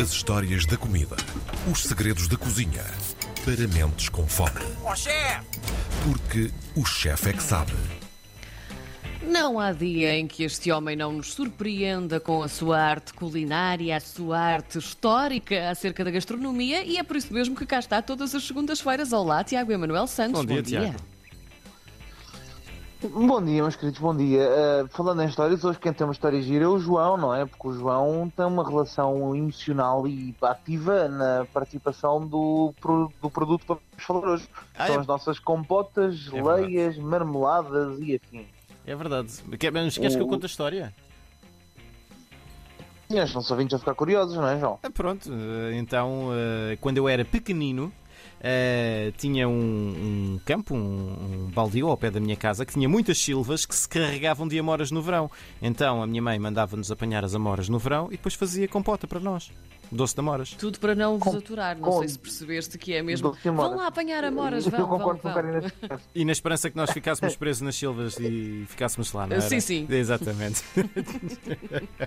[0.00, 1.16] As histórias da comida.
[1.72, 2.84] Os segredos da cozinha.
[3.44, 4.60] Para mentes com fome.
[4.84, 5.44] Ó chefe!
[6.04, 7.72] Porque o chefe é que sabe.
[9.26, 13.96] Não há dia em que este homem não nos surpreenda com a sua arte culinária,
[13.96, 18.00] a sua arte histórica acerca da gastronomia e é por isso mesmo que cá está
[18.00, 19.12] todas as segundas-feiras.
[19.12, 20.44] Olá, Tiago Emanuel Santos.
[20.44, 21.17] Bom dia, Tiago.
[23.00, 24.40] Bom dia, meus queridos, bom dia.
[24.84, 27.46] Uh, falando em histórias, hoje quem tem uma história gira é o João, não é?
[27.46, 33.60] Porque o João tem uma relação emocional e ativa na participação do, pro- do produto
[33.60, 34.48] que vamos falar hoje.
[34.76, 36.62] Ah, São é- as nossas compotas, É verdade.
[36.72, 38.44] geleias, marmeladas e afim.
[38.84, 39.28] É verdade.
[39.58, 40.92] Queres que eu conte a história?
[43.08, 44.80] E os nossos ouvintes a ficar curiosos, não é, João?
[44.82, 46.30] Ah, pronto, eh, então,
[46.80, 47.92] quando eu era pequenino,
[48.40, 49.52] eh, tinha um,
[50.34, 50.78] um campo, um,
[51.46, 54.58] um baldio ao pé da minha casa, que tinha muitas silvas que se carregavam de
[54.58, 55.30] amoras no verão.
[55.60, 59.20] Então a minha mãe mandava-nos apanhar as amoras no verão e depois fazia compota para
[59.20, 59.50] nós.
[59.90, 60.50] Doce de amoras.
[60.50, 61.74] Tudo para não vos aturar.
[61.78, 63.34] Não com- sei se percebeste que é mesmo.
[63.42, 65.18] Vão lá apanhar amoras, vão, vão, vão.
[66.14, 69.40] E na esperança que nós ficássemos presos nas silvas e ficássemos lá, não era?
[69.48, 69.86] Sim, sim.
[69.88, 70.62] Exatamente.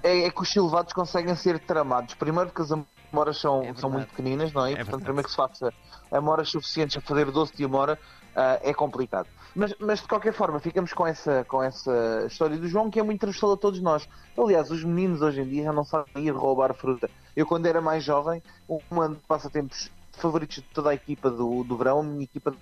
[0.03, 2.13] É, é que os silvados conseguem ser tramados.
[2.13, 3.00] Primeiro porque as amoras
[3.33, 4.71] são, É são muito pequeninas, não é?
[4.71, 5.73] E, É portanto, primeiro que se faça
[6.11, 7.97] amoras suficientes a fazer doce de amora
[8.35, 9.27] ah, é complicado.
[9.55, 13.03] Mas, mas de qualquer forma, ficamos com essa, com essa história do João que é
[13.03, 14.07] muito transversal a todos nós.
[14.37, 17.09] Aliás, os meninos hoje em dia já não sabem ir roubar fruta.
[17.35, 21.77] Eu, quando era mais jovem, um dos passatempos favoritos de toda a equipa do, do
[21.77, 22.53] verão, a minha equipa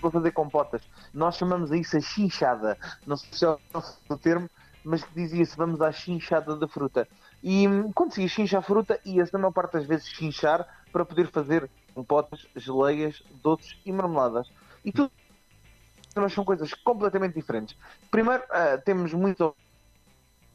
[0.00, 0.82] para fazer compotas.
[1.14, 2.76] Nós chamamos a isso a chinchada.
[3.06, 3.56] Não sei se é
[4.08, 4.50] o termo,
[4.84, 7.06] mas que dizia-se vamos à chinchada da fruta.
[7.42, 11.04] E quando se ia chinchar a fruta, ia-se na maior parte das vezes chinchar para
[11.04, 14.48] poder fazer compotas, geleias, doces e marmeladas.
[14.84, 15.10] E tudo
[16.14, 17.76] mas são coisas completamente diferentes.
[18.10, 19.54] Primeiro, ah, temos muito.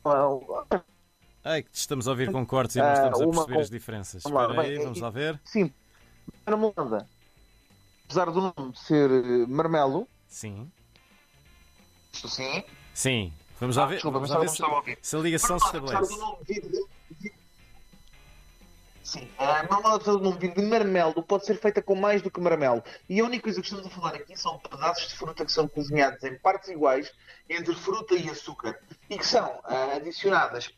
[0.05, 0.81] ah,
[1.43, 4.23] Ai, que estamos a ouvir com cortes e não Ah, estamos a perceber as diferenças.
[4.23, 5.39] Vamos lá, Espera aí, bem, vamos lá ver.
[5.45, 5.73] sim,
[6.47, 7.07] marmelada.
[8.05, 10.71] Apesar do nome ser eh, marmelo, Sim.
[12.13, 12.63] isto sim,
[12.93, 13.33] Sim.
[13.59, 14.43] Vamos lá Ah, ver, desculpa, vamos mas lá
[14.85, 16.51] ver se, se a ligação se Apesar estabelece.
[17.19, 17.33] de-
[19.03, 22.41] Sim, a marmelada do nome vir de marmelo pode ser feita com mais do que
[22.41, 22.83] marmelo.
[23.07, 25.65] E a única coisa que estamos a falar aqui são pedaços de fruta que são
[25.65, 27.09] cozinhados em partes iguais
[27.49, 28.77] entre fruta e açúcar
[29.09, 30.69] e que são ah, adicionadas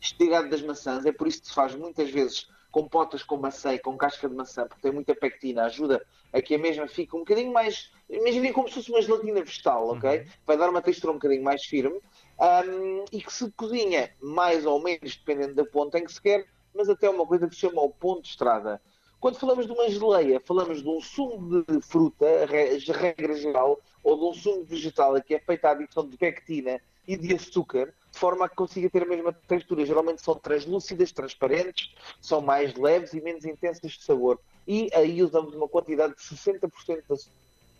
[0.00, 3.78] estirado das maçãs, é por isso que se faz muitas vezes compotas com maçã e
[3.78, 7.20] com casca de maçã, porque tem muita pectina, ajuda a que a mesma fique um
[7.20, 7.92] bocadinho mais.
[8.08, 10.26] Imaginem como se fosse uma gelatina vegetal, ok?
[10.46, 12.00] Vai dar uma textura um bocadinho mais firme
[12.40, 16.46] ahm, e que se cozinha mais ou menos, dependendo da ponta em que se quer,
[16.74, 18.80] mas até uma coisa que se chama o ponto de estrada.
[19.20, 24.24] Quando falamos de uma geleia, falamos de um sumo de fruta, regra geral, ou de
[24.24, 28.44] um sumo vegetal que é feito à adição de pectina e de açúcar, de forma
[28.44, 29.84] a que consiga ter a mesma textura.
[29.86, 34.38] Geralmente são translúcidas, transparentes, são mais leves e menos intensas de sabor.
[34.68, 37.14] E aí usamos uma quantidade de 60% de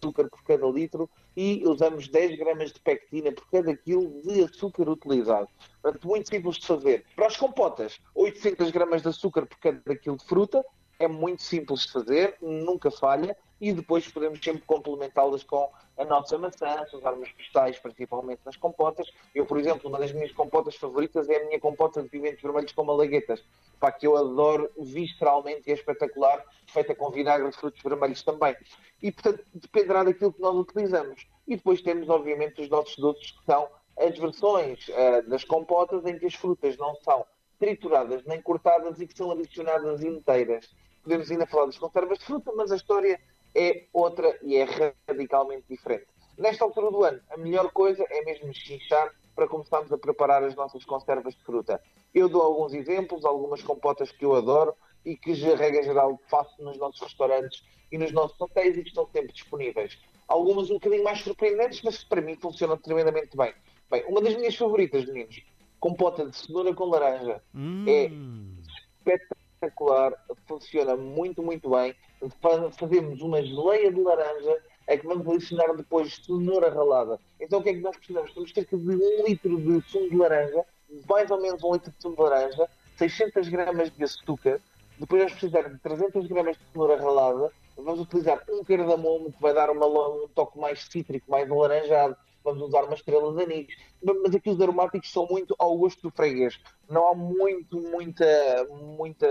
[0.02, 4.88] açúcar por cada litro e usamos 10 gramas de pectina por cada quilo de açúcar
[4.88, 5.48] utilizado.
[5.80, 7.04] Portanto, muito simples de fazer.
[7.14, 10.64] Para as compotas, 800 gramas de açúcar por cada quilo de fruta,
[10.98, 16.36] é muito simples de fazer, nunca falha, e depois podemos sempre complementá-las com a nossa
[16.36, 19.08] maçã, se usarmos vegetais, principalmente nas compotas.
[19.32, 22.72] Eu, por exemplo, uma das minhas compotas favoritas é a minha compota de pimentos vermelhos
[22.72, 23.40] com malaguetas,
[23.78, 28.56] pá, que eu adoro visceralmente e é espetacular, feita com vinagre de frutos vermelhos também.
[29.00, 31.24] E, portanto, dependerá daquilo que nós utilizamos.
[31.46, 36.18] E depois temos, obviamente, os nossos doces, que são as versões eh, das compotas em
[36.18, 37.24] que as frutas não são
[37.60, 40.68] trituradas nem cortadas e que são adicionadas inteiras.
[41.04, 43.20] Podemos ainda falar das conservas de fruta, mas a história
[43.54, 44.64] é outra e é
[45.08, 46.06] radicalmente diferente.
[46.38, 50.54] Nesta altura do ano, a melhor coisa é mesmo chinchar para começarmos a preparar as
[50.54, 51.80] nossas conservas de fruta.
[52.14, 54.74] Eu dou alguns exemplos, algumas compotas que eu adoro
[55.04, 58.88] e que, de regra geral, faço nos nossos restaurantes e nos nossos hotéis e que
[58.88, 59.98] estão sempre disponíveis.
[60.28, 63.52] Algumas um bocadinho mais surpreendentes, mas que para mim funcionam tremendamente bem.
[63.90, 65.42] Bem, uma das minhas favoritas, meninos,
[65.78, 68.56] compota de cenoura com laranja Hum.
[68.98, 70.12] espetacular,
[70.46, 71.94] funciona muito, muito bem.
[72.40, 74.58] Fa- Fazemos uma geleia de laranja
[74.88, 77.18] a que vamos adicionar depois cenoura ralada.
[77.40, 78.32] Então o que é que nós precisamos?
[78.32, 80.64] Temos cerca de um litro de sumo de laranja,
[81.08, 84.60] mais ou menos um litro de sumo de laranja, 600 gramas de açúcar,
[84.98, 89.54] depois vamos precisar de 300 gramas de cenoura ralada, vamos utilizar um cardamomo que vai
[89.54, 93.66] dar uma um toque mais cítrico, mais alaranjado, vamos usar uma estrela de anis,
[94.02, 96.58] Ma- mas aqui os aromáticos são muito ao gosto do freguês.
[96.90, 99.26] Não há muito, muita, muita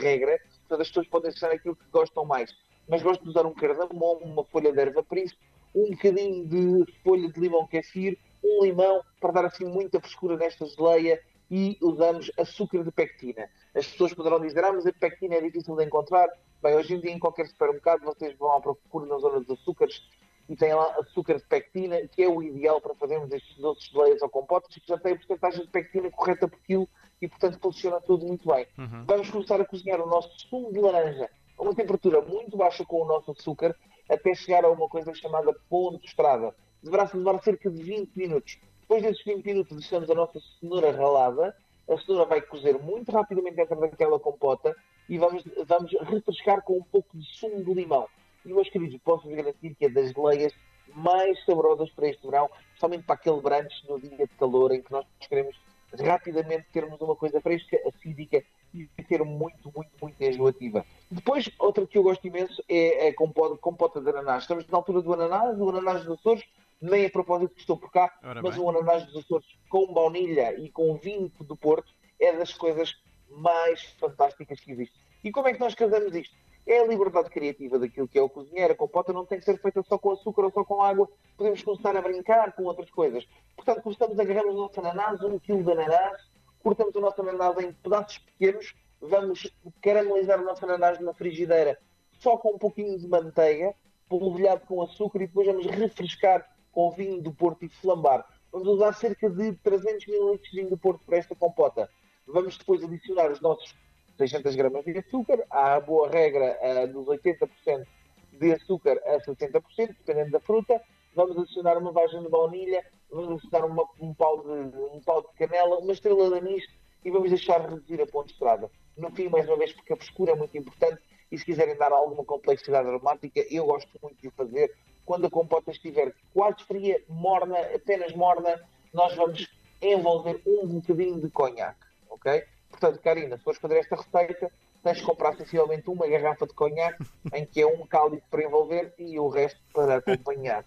[0.00, 0.40] regra,
[0.72, 2.50] portanto as pessoas podem ser aquilo que gostam mais.
[2.88, 5.40] Mas gosto de usar um cardamomo, uma folha de erva príncipe,
[5.74, 10.66] um bocadinho de folha de limão kefir, um limão para dar assim muita frescura nesta
[10.66, 11.20] geleia
[11.50, 13.48] e usamos açúcar de pectina.
[13.74, 16.28] As pessoas poderão dizer, ah, mas a pectina é difícil de encontrar.
[16.62, 20.02] Bem, hoje em dia em qualquer supermercado vocês vão à procura na zona dos açúcares
[20.48, 23.96] e tem lá açúcar de pectina, que é o ideal para fazermos estes doces de
[23.96, 26.88] leias ou compotas, que já tem a porcentagem de pectina correta por quilo
[27.20, 28.66] e, portanto, funciona tudo muito bem.
[28.78, 29.04] Uhum.
[29.06, 33.02] Vamos começar a cozinhar o nosso sumo de laranja a uma temperatura muito baixa com
[33.02, 33.76] o nosso açúcar,
[34.08, 36.54] até chegar a uma coisa chamada ponto de estrada.
[36.82, 38.58] Deverá levar cerca de 20 minutos.
[38.80, 41.56] Depois desses 20 minutos, deixamos a nossa cenoura ralada.
[41.88, 44.74] A cenoura vai cozer muito rapidamente dentro daquela compota
[45.08, 48.08] e vamos, vamos refrescar com um pouco de sumo de limão.
[48.44, 50.52] E, meus queridos, posso-vos garantir que é das geleias
[50.94, 54.92] mais saborosas para este verão, somente para aquele brunch no dia de calor em que
[54.92, 55.56] nós queremos
[56.00, 58.42] rapidamente termos uma coisa fresca, acídica
[58.74, 60.84] e ser muito, muito, muito enjoativa.
[61.10, 64.44] Depois, outra que eu gosto imenso é a compota, compota de ananás.
[64.44, 66.44] Estamos na altura do ananás, o ananás dos Açores,
[66.80, 68.64] nem a propósito que estou por cá, Ora mas bem.
[68.64, 72.96] o ananás dos Açores com baunilha e com vinho do Porto é das coisas
[73.28, 74.98] mais fantásticas que existe.
[75.22, 76.34] E como é que nós casamos isto?
[76.66, 78.72] É a liberdade criativa daquilo que é o cozinheiro.
[78.72, 81.08] A compota não tem que ser feita só com açúcar ou só com água.
[81.36, 83.26] Podemos começar a brincar com outras coisas.
[83.56, 86.22] Portanto, começamos a agarrar o nosso ananás, um quilo de ananás,
[86.62, 91.78] cortamos o nosso ananás em pedaços pequenos, vamos caramelizar o nosso ananás numa frigideira
[92.22, 93.74] só com um pouquinho de manteiga,
[94.08, 98.24] polvilhado com açúcar e depois vamos refrescar com vinho do Porto e flambar.
[98.52, 101.90] Vamos usar cerca de 300 ml de vinho do Porto para esta compota.
[102.26, 103.74] Vamos depois adicionar os nossos
[104.18, 107.86] 600 gramas de açúcar, há a boa regra uh, dos 80%
[108.32, 110.80] de açúcar a 60%, dependendo da fruta.
[111.14, 115.28] Vamos adicionar uma vagem de baunilha, vamos adicionar uma, um, pau de, um pau de
[115.38, 116.64] canela, uma estrela de anis
[117.04, 118.70] e vamos deixar reduzir a ponto de estrada.
[118.96, 121.00] No fim, mais uma vez, porque a frescura é muito importante
[121.30, 124.74] e se quiserem dar alguma complexidade aromática, eu gosto muito de fazer.
[125.04, 128.60] Quando a compota estiver quase fria, morna, apenas morna,
[128.92, 129.48] nós vamos
[129.80, 132.44] envolver um bocadinho de conhaque, ok?
[132.82, 134.50] Portanto, Karina, se fores fazer esta receita,
[134.82, 138.92] tens de comprar sensivelmente uma garrafa de conhaque, em que é um cálice para envolver
[138.98, 140.64] e o resto para acompanhar.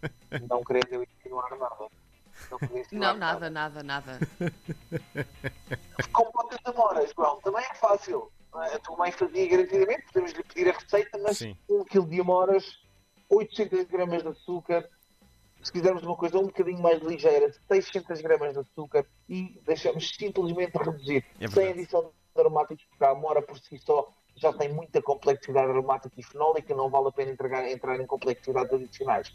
[0.50, 1.90] Não querendo eu insinuar nada.
[2.50, 2.60] Não,
[2.94, 4.20] não nada, nada, nada.
[6.14, 7.42] Com quantas demoras, João?
[7.42, 8.32] Também é fácil.
[8.54, 11.58] A tua mãe fazia garantidamente, podemos lhe pedir a receita, mas Sim.
[11.70, 12.80] um quilo de amoras,
[13.30, 14.90] 800 gramas de açúcar,
[15.66, 20.78] se quisermos uma coisa um bocadinho mais ligeira, 600 gramas de açúcar e deixamos simplesmente
[20.78, 25.02] reduzir, é sem adição de aromáticos, porque a amora por si só já tem muita
[25.02, 29.34] complexidade aromática e fenólica, não vale a pena entrar, entrar em complexidades adicionais.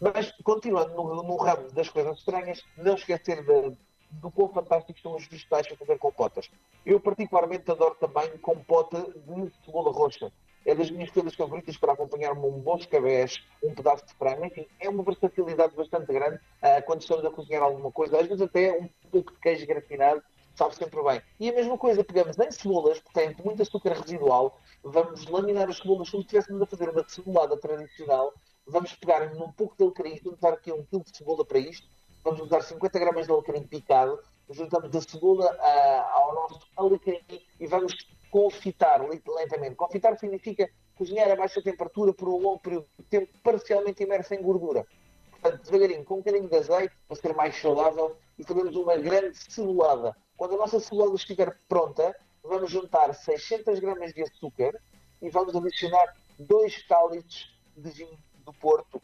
[0.00, 3.76] Mas, continuando no, no ramo das coisas estranhas, não esquecer de,
[4.10, 6.48] do quão fantásticos são os vegetais para fazer compotas.
[6.86, 10.30] Eu, particularmente, adoro também compota de cebola roxa
[10.72, 14.66] é das minhas coisas favoritas para acompanhar um bom escabés, um pedaço de frango, enfim,
[14.80, 18.72] é uma versatilidade bastante grande uh, quando estamos a cozinhar alguma coisa, às vezes até
[18.72, 20.22] um pouco de queijo gratinado,
[20.54, 21.20] sabe sempre bem.
[21.38, 26.08] E a mesma coisa, pegamos em cebolas, portanto, muito açúcar residual, vamos laminar as cebolas
[26.08, 28.32] como se estivéssemos a fazer uma cebolada tradicional,
[28.66, 31.86] vamos pegar num pouco de alecrim, vamos usar aqui um quilo de cebola para isto,
[32.24, 37.20] vamos usar 50 gramas de alecrim picado, juntamos a cebola uh, ao nosso alecrim
[37.60, 37.94] e vamos
[38.32, 39.76] confitar lentamente.
[39.76, 44.40] Confitar significa cozinhar a baixa temperatura por um longo período de tempo, parcialmente imerso em
[44.40, 44.86] gordura.
[45.30, 49.36] Portanto, devagarinho, com um bocadinho de azeite, para ser mais saudável, e fazemos uma grande
[49.36, 50.16] cebolada.
[50.34, 54.80] Quando a nossa cebolada estiver pronta, vamos juntar 600 gramas de açúcar
[55.20, 59.02] e vamos adicionar dois cálices de vinho do Porto,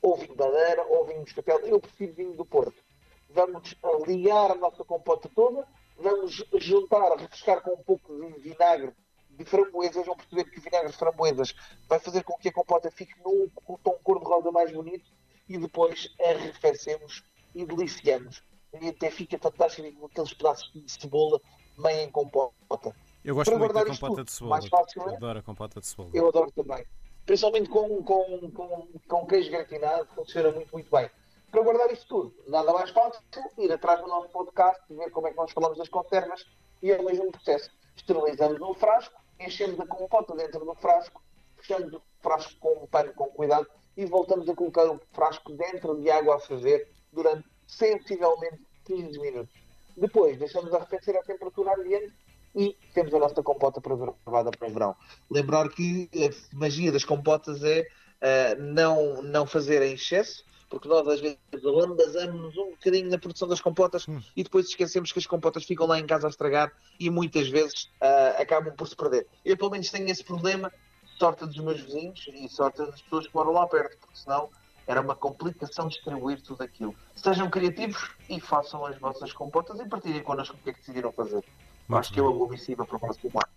[0.00, 1.58] ou vinho Madeira, ou vinho Moscatel.
[1.58, 2.82] Eu prefiro vinho do Porto.
[3.28, 8.92] Vamos ligar a nossa compota toda, vamos juntar, refrescar com um pouco de vinagre
[9.30, 11.54] de framboesas, vão perceber que o vinagre de framboesas
[11.88, 13.48] vai fazer com que a compota fique num
[13.82, 15.10] tom cor-de-rosa mais bonito
[15.48, 17.22] e depois arrefecemos
[17.54, 18.42] e deliciamos.
[18.80, 21.40] E até fica fantástico com aqueles pedaços de cebola
[21.78, 22.94] meio em compota.
[23.24, 24.50] Eu gosto Para muito da compota de cebola.
[24.50, 25.16] Mais fácil, eu é?
[25.16, 26.10] adoro a compota de cebola.
[26.12, 26.84] Eu adoro também.
[27.24, 31.10] Principalmente com, com, com, com queijo gratinado, funciona muito, muito bem
[31.50, 32.34] para guardar isto tudo.
[32.48, 33.22] Nada mais fácil
[33.58, 36.44] ir atrás do nosso podcast, ver como é que nós falamos das conservas
[36.82, 37.70] e é o mesmo processo.
[37.96, 41.22] Esterilizamos um frasco, enchemos a compota dentro do frasco,
[41.56, 46.00] fechamos o frasco com um pano com cuidado e voltamos a colocar o frasco dentro
[46.00, 49.54] de água a ferver durante sensivelmente 15 minutos.
[49.96, 52.12] Depois deixamos arrefecer a temperatura ambiente
[52.54, 54.96] e temos a nossa compota preservada para o verão.
[55.30, 61.06] Lembrar que a magia das compotas é uh, não, não fazer em excesso, porque nós
[61.06, 64.20] às vezes alambazamos um bocadinho na produção das compotas hum.
[64.36, 67.84] e depois esquecemos que as compotas ficam lá em casa a estragar e muitas vezes
[68.02, 69.26] uh, acabam por se perder.
[69.44, 70.72] Eu pelo menos tenho esse problema,
[71.18, 74.50] sorte dos meus vizinhos e sorte das pessoas que moram lá perto, porque senão
[74.86, 76.94] era uma complicação distribuir tudo aquilo.
[77.14, 81.12] Sejam criativos e façam as vossas compotas e partilhem connosco o que é que decidiram
[81.12, 81.44] fazer.
[81.88, 83.55] Muito Acho que eu vou missiva para o próximo ano.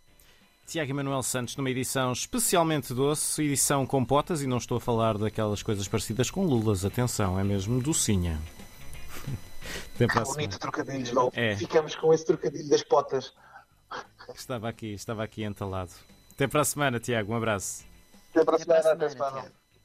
[0.69, 5.17] Tiago Emanuel Santos numa edição especialmente doce, edição com potas, e não estou a falar
[5.17, 8.39] daquelas coisas parecidas com lulas, atenção, é mesmo docinha.
[9.95, 10.47] Até para a semana.
[10.47, 11.31] Bonito trocadilho novo.
[11.33, 11.55] É.
[11.55, 13.33] Ficamos com esse trocadilho das potas.
[14.35, 15.91] Estava aqui, estava aqui entalado.
[16.31, 17.83] Até para a semana, Tiago, um abraço.
[18.29, 19.51] Até para a Até para a semana.